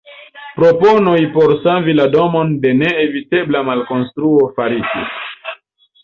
[0.59, 5.53] Proponoj por savi la domon de neevitebla malkonstruo faritis.